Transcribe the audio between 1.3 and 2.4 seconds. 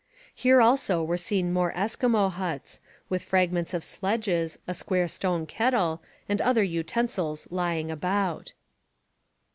more Eskimo